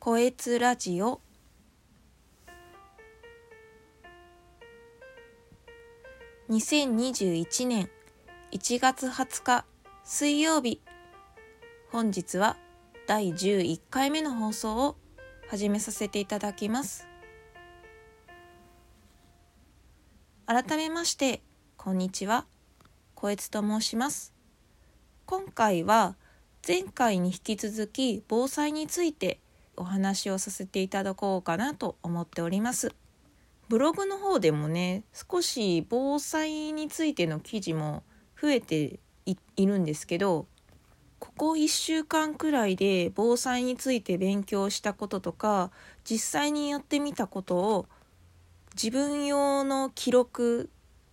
[0.00, 1.20] こえつラジオ。
[6.48, 7.90] 2021年
[8.52, 9.64] 1月20日
[10.04, 10.80] 水曜日。
[11.90, 12.56] 本日は
[13.08, 14.96] 第11回目の放送を
[15.48, 17.08] 始めさせていただきます。
[20.46, 21.42] 改めまして
[21.76, 22.46] こんにちは。
[23.16, 24.32] こえつと申します。
[25.26, 26.14] 今回は
[26.66, 29.40] 前回に引き続き防災について
[29.78, 32.94] お話をさせていただこうかなと思っております。
[33.68, 38.02] ブログの方でもね少し防災についての記事も
[38.40, 40.46] 増えているんですけど
[41.18, 45.70] ここ1週間くらいで防災について勉強したこととか
[46.08, 47.86] 実際にやってみたことを
[48.74, 50.70] 自分用の記録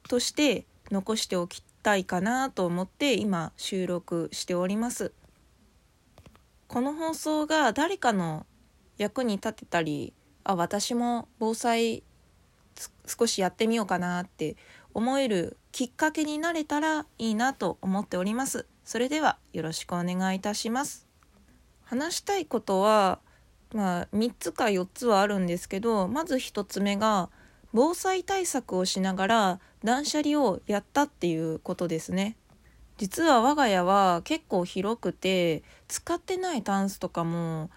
[0.08, 5.12] として残しておきたいかなと思って今収録しております。
[6.68, 8.46] この放送が誰かの
[8.98, 10.14] 役に立てたり
[10.44, 12.04] あ私も防災
[13.06, 14.56] 少しやってみようかなって
[14.94, 18.66] 思えるきっかけになれたらいいなと思っております。
[18.84, 21.08] それではよろしくお願いいたします。
[21.84, 23.20] 話したいことは
[23.74, 27.30] まあ3つか4つはあるんですけどまず1つ目が
[27.74, 32.38] 防災対策をしながら断捨離をやったっていうことですね。
[32.98, 37.70] 実は我が家は結構広くて使ってないタンスとかも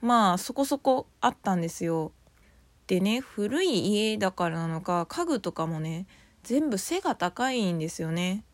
[0.00, 2.12] まあそこそこあったんですよ。
[2.86, 6.06] でね古い家だからなのか家具とかもね
[6.42, 8.44] 全部背が高いんですよね。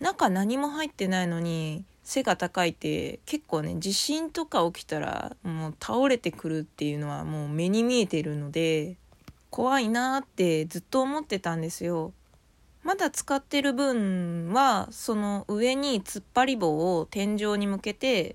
[0.00, 8.96] 中何も入ってないのに背が高いって結構ね地震とか起きたらもう倒れてくるっていうのはもう目に見えてるので
[9.50, 12.12] 怖いなってずっと思ってたんですよ。
[12.82, 18.34] まだ使ってる分はその上に突っ張り棒を天井に向けて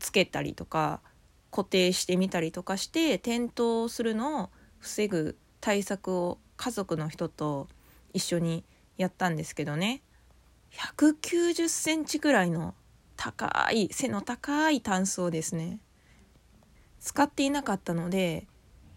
[0.00, 1.00] つけたりとか
[1.54, 7.68] 固定してみたりとかして転倒するのを防ぐ対策を家族の人と
[8.12, 8.64] 一緒に
[8.96, 10.02] やったんですけどね。
[10.72, 12.74] 190センチぐらいの
[13.14, 15.78] 高い背の高いタンスをですね。
[16.98, 18.48] 使っていなかったので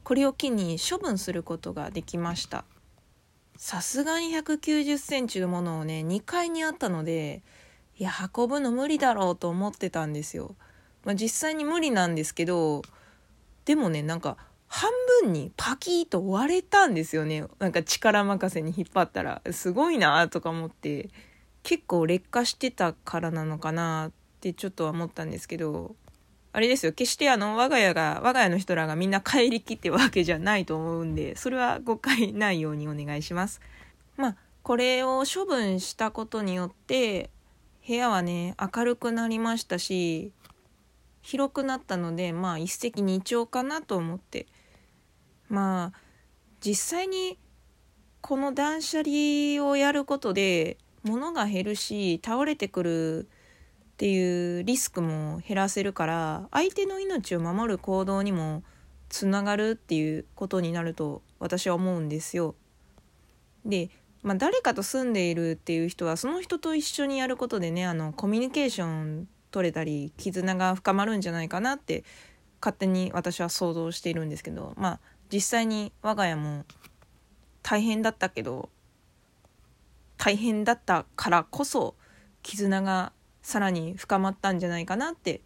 [0.04, 2.66] これを機に処分することができました。
[3.56, 7.44] さすがに190センチのものをね2階にあったので
[8.00, 10.56] いや運ぶの無理だろうと思ってたんですよ、
[11.08, 12.82] まあ、実際に無理なんですけど
[13.64, 14.36] でもねなんか
[14.68, 14.92] 半
[15.22, 17.46] 分にパキーと割れたんですよね。
[17.60, 19.42] なんか力任せに引っ張ったら。
[19.52, 21.10] すごいなとか思って
[21.64, 25.96] 結構劣化してたからなのかなってちょっとは思ったんですけど
[26.52, 26.92] あれですよ。
[26.92, 33.62] 決してあの我が家が我が家の人らがみんな帰りきってわけじゃないと思うんでそれは誤解ないようにお願いします。
[34.18, 37.30] まあこれを処分したことによって
[37.88, 40.34] 部屋はね明るくなりましたし
[41.28, 44.48] 広くなったのでまあ一石二鳥かなと思って
[45.50, 46.00] まあ
[46.62, 47.38] 実際に
[48.22, 53.26] この断捨離をやることで物が減るし倒れてくるっ
[53.98, 58.64] ていうリスクも減らせるから相手の命を守る行動にも
[59.10, 62.56] つながるっていうことになると私は思うんですよ。
[63.66, 63.90] で、
[64.24, 69.28] まあ、誰かと住んでいるっていう人はその人と一緒にやることでねあのコミュニケーション
[69.58, 72.04] 取れたり絆が深まるんじゃないかなって
[72.62, 75.00] 勝手に私は想像しているんですけどまあ
[75.34, 76.64] 実際に我が家も
[77.64, 78.70] 大変だったけど
[80.18, 81.96] 大変だったからこそ
[82.44, 85.42] 絆がさらに深まったんじゃないかなって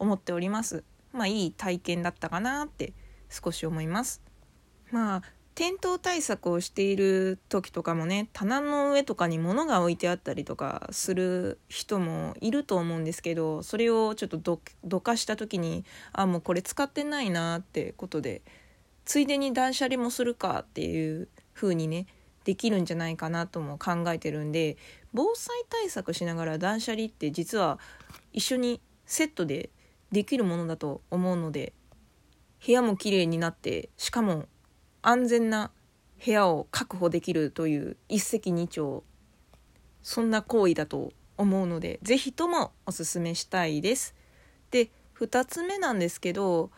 [0.00, 0.82] 思っております。
[1.12, 2.92] まあいい体験だったかなって
[3.30, 4.22] 少し思います。
[4.90, 5.22] まあ
[5.54, 18.40] 転倒対策をしている時とかもね棚の上とかに物が置いてあったりとかする人もいると思うんですけどそれをちょっとどかした時にあもうこれ使ってないなってことで
[19.04, 22.06] ついでに断捨離もするかっていう風にね
[22.44, 24.78] できるんじゃないかなとも考えてるんで
[25.12, 27.78] 防災対策しながら断捨離って実は
[28.32, 29.70] 一緒にセットで
[30.10, 31.74] できるものだと思うので
[32.64, 34.46] 部屋も綺麗になってしかも
[35.02, 35.72] 安全な
[36.24, 39.02] 部屋を確保できるという一石二鳥
[40.02, 44.14] そんな行為だと思うので是非ともおすすめしたいです。
[44.70, 46.70] で2つ目なんですけど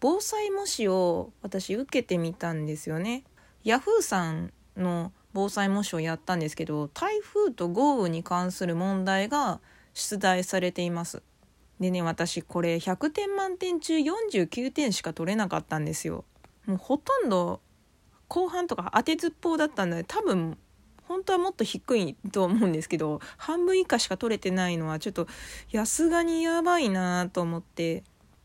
[0.00, 3.24] 防災模試を私受けてみたんですよね。
[3.64, 9.60] ヤフーさんの防災模試をやったんですけど台風と豪雨に関する問題が
[9.92, 11.22] 出題されています。
[11.80, 16.24] でね私これ100点満点中49点しか取れなかったんですよ。
[16.66, 17.60] もうほとんど
[18.28, 20.58] 後半とか当てずっぽうだったんで多分
[21.08, 25.28] 本当はもっと低いと思うんですけど半分以下しか取れてないのはちょっと
[25.72, 28.02] さすがにやばいなと思って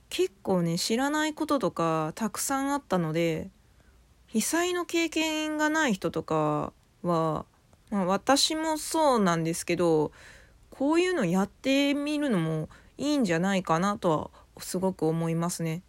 [0.10, 3.50] 結構ね知らないこととかたくさんあったので
[4.28, 6.72] 被災の経験がない人とか
[7.02, 7.46] は、
[7.90, 10.12] まあ、私もそうなんですけど
[10.70, 15.82] こういうのやってみるのもいいんじゃないかなとはすごく思いますね。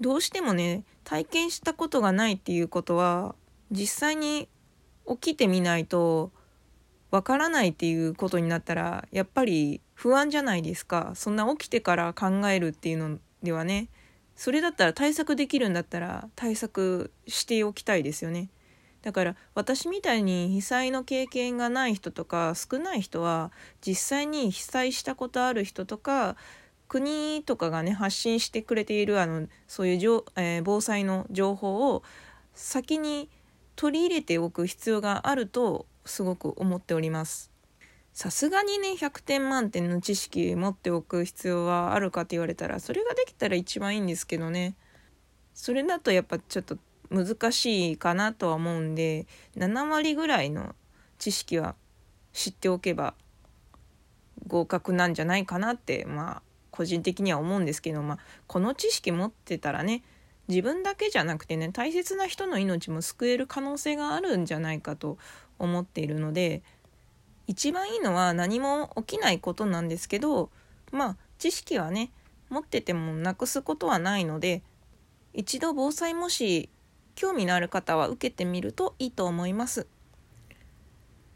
[0.00, 3.34] どうしてもね体験したことがないっていうことは
[3.70, 4.46] 実際に
[5.08, 6.32] 起きてみないと
[7.10, 11.12] わからないっていうことになったらやっぱり不安じゃないですか。
[11.14, 13.88] そんな起きてから考えるっていうのではね。
[14.36, 18.50] それだったら対策できるんだったら対策しておきたいですよね。
[19.00, 23.50] だから私みたいに被災の経験がない人とか少ない人は
[23.80, 26.36] 実際に被災したことある人とか
[26.88, 32.02] 国とかがね発信してくれているあのそういうじょ、えー、防災の情報を
[32.54, 33.28] 先に
[33.76, 37.52] 取り入れておく必要があるとすごく思っております。
[38.12, 44.74] さすがにね100点満点の知識持っておく必要はあるかって言われたらそれができたら一番いいんですけどね
[45.54, 46.78] それだとやっぱちょっと
[47.10, 50.74] 難しいかなとは思うんで7割ぐらいの
[51.18, 51.76] 知識は
[52.32, 53.14] 知っておけば
[54.48, 56.42] 合格なんじゃないかなってまあ
[56.78, 60.04] 個人的には思うんですけど、まあ、この知識持ってたらね
[60.46, 65.18] 自分だけじゃなくてね大切な人の命も救える可能性があるんじゃないかと
[65.58, 66.62] 思っているので
[67.48, 70.50] 一番いいのは何も起きないことなんですけど
[70.92, 72.12] まあ知識はね
[72.48, 74.62] 持っててもなくすことはないので
[75.34, 76.68] 一度防災もし
[77.16, 79.88] 興味のある方は受けてみるといいと思います。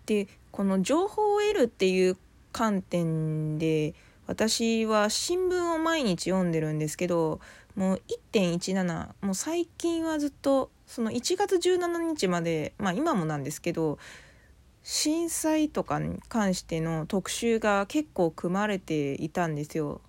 [0.06, 2.17] でこの情報を得るっていう
[2.53, 3.95] 観点で
[4.32, 7.38] 私は新聞を毎日読んでるんですけど
[7.76, 8.02] もう
[8.32, 13.99] 1.17もう最近はずっとその1月17日までまあ今もなんですけど
[14.82, 20.00] 震災とかに関しての特集が結構組まれていたんですよ。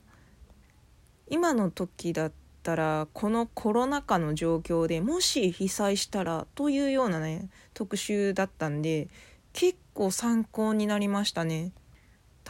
[1.27, 2.31] 今の時だっ
[2.63, 9.09] たらこのコロナ禍の状況でもし被災したらというようなね特集だったんで
[9.51, 11.73] 結構参考になりましたね。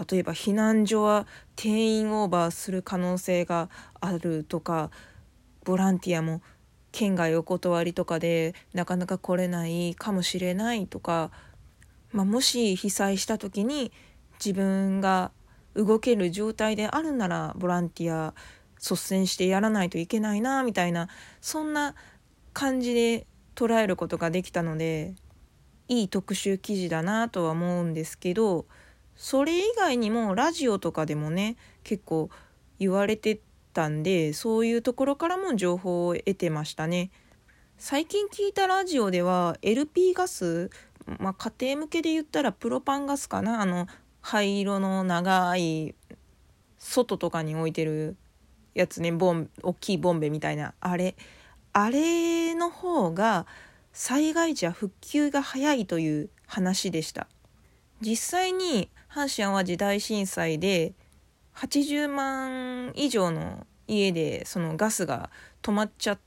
[0.10, 3.70] 例えば避難所は定員オーバーする可能性が
[4.02, 4.90] あるとか
[5.64, 6.42] ボランティアも
[6.92, 11.32] 県外お断りとかでなかなか来れないかもしれないとか、
[12.12, 13.92] まあ、もし被災した時に
[14.44, 15.32] 自分が
[15.76, 18.34] 動ける状態であるならボランティア
[18.78, 21.08] 率先してやらないといけないなみたいな
[21.42, 21.96] そんな
[22.52, 23.26] 感じで
[23.56, 25.16] 捉えることができたので
[25.88, 28.66] いい特集記事だなとは思うんですけど
[29.16, 32.30] それ以外にもラジオとかでもね結構
[32.80, 33.40] 言われて
[33.74, 37.12] たんでそういうところからも情報を得てましたね。
[37.78, 40.70] 最近聞いたラジオでは LP ガス、
[41.20, 43.62] まあ、家庭向けで言ったらプロパンガスかな？
[43.62, 43.88] あの
[44.22, 45.96] 灰色の長い
[46.78, 48.16] 外とかに置いてる
[48.74, 49.12] やつね。
[49.12, 50.74] ボン大きいボンベみたいな。
[50.80, 51.16] あれ
[51.74, 53.48] あれの方が
[53.92, 57.28] 災害時は復旧が早いという話でした。
[58.02, 60.94] 実際に阪神・淡路大震災で
[61.56, 65.30] 80万以上の家でそのガスが
[65.62, 66.20] 止まっちゃっ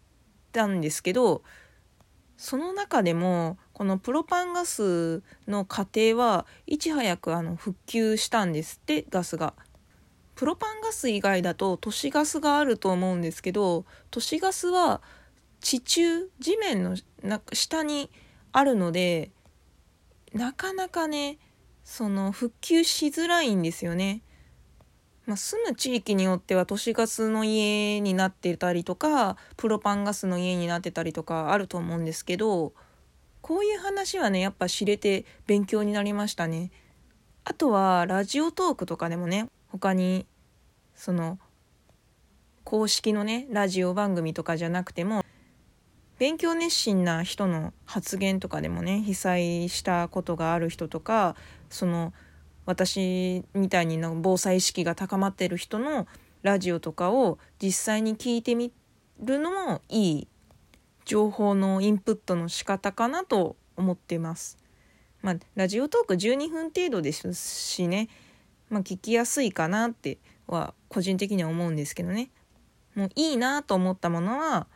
[0.53, 1.43] たんですけど
[2.37, 9.55] その中でもこのプロパンガスの過程はいち早くあの復旧したんですってガスが。
[10.37, 15.01] プロパンガス以外だと都市ガスがあると思うんですけど都市ガスは
[15.61, 16.95] 地中地面の
[17.55, 18.11] 下に
[18.53, 19.31] あるので
[20.35, 21.39] なかなかね
[21.87, 24.21] その復旧しづらいんですよね。
[25.25, 32.73] まあ、住む地域によっては都市ガスの家になってたりとかプロパンガスの家になってたりとかあると思うんですけど
[33.41, 36.73] こういう話はねやっぱ知れて勉強になりましたね。
[37.45, 40.27] あとはラジオトークとかでもね他に
[40.97, 41.39] その
[42.65, 45.25] 公式のねラジオ番組とかじゃなくても
[46.19, 51.37] 勉強熱心な人の発言とかでもね被災したことがある人とか
[51.69, 52.13] その
[52.65, 56.07] 私みたいに防災意識が高まってる人の
[56.43, 58.73] ラジオとかを実際に聞いてみ
[59.21, 60.29] るのもいい
[61.05, 64.59] 情報のインプットの仕方かなと思ってます。
[65.23, 68.09] まあ、ラジオトーク12分程度ですしね、
[68.69, 72.31] まあ、聞きやすいかなっては個人的には思うんですけどね
[72.95, 74.69] もういいなと思ったものは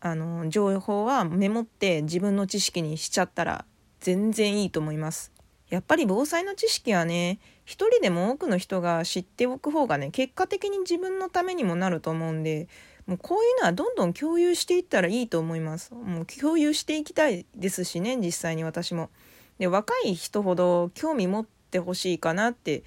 [0.00, 3.64] あの情報はメモって自分の知識にしちゃったら
[4.00, 5.32] 全然いいと思います。
[5.68, 12.68] やっぱり防災の知識はね一人でも多くの人が知っておく方がね結果的に自分のためにもなると思うんで
[13.06, 15.92] もうこういうのはどんどん共有していったらいいと思います。
[15.94, 19.10] もう共有していきたいですしね実際に私も。
[19.58, 22.84] で若い人ほど興味持ってほしいかなって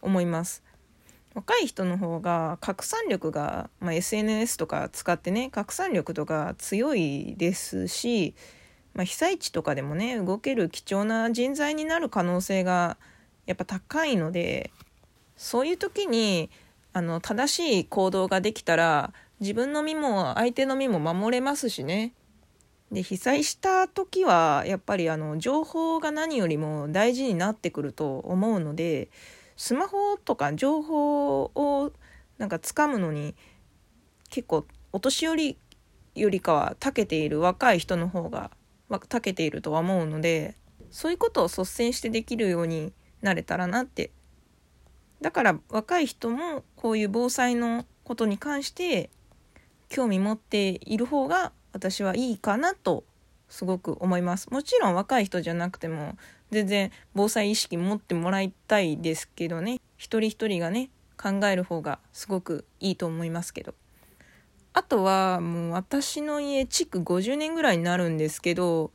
[0.00, 0.62] 思います。
[1.38, 8.34] 若い人の方が拡散力が、まあ、SNS とか使ってね拡散力とか強いですし、
[8.92, 12.96] まあ、被災地とかでもね動ける貴重な人材になる可能性が
[13.46, 14.72] やっぱ高いので
[15.36, 16.50] そういう時に
[16.92, 22.14] あの正しい行動ができたら自分の身も相手の身も守れますしね。
[22.90, 29.10] で被災した時はやっぱりあの情報が何よりも大事になってくると思うので
[29.58, 31.92] スマホとか情報を
[32.38, 33.34] なんか掴むのに
[34.30, 35.58] 結構お年寄り
[36.14, 38.52] よりかは長けている若い人の方が
[38.88, 40.54] 長けているとは思うので
[40.92, 44.12] そういうことを率先してできるようになれたらなって。
[45.20, 49.10] だから若い人もこういう防災のことに関して
[49.88, 53.02] 興味持っている方が私はいいかなと
[53.48, 54.48] すごく思います。
[54.50, 56.16] もちろん若い人じゃなくても
[56.50, 59.80] 全然防災意識持ってもらいたいですけどね。
[59.96, 60.90] 一人一人がね
[61.20, 63.74] 考える方がすごくいいと思いますけど。
[64.72, 68.92] あとはもう私の家築50年ぐらいになるんですけど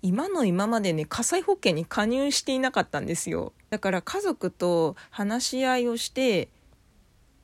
[0.00, 3.52] 今の今までね火災保険に加入していなかったんですよ。
[3.70, 6.48] だから家族と話し合いをして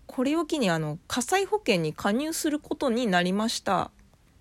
[0.06, 3.90] これを機にあの火災保険に加入することになりました。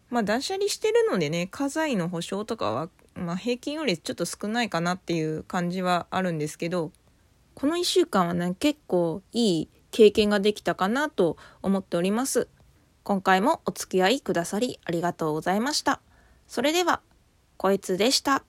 [0.10, 6.92] まあ断捨離してるのでね家財の保証とかはまあ、平均よりちょっと少ないかなっていう感じはあるんですけど
[7.54, 12.48] この1週間はね結構いい経験ができたかなと思っております。
[13.04, 16.02] 今回もお付き合いくださりありがとうございました。
[16.48, 17.02] それでは
[17.58, 18.44] こいつでした。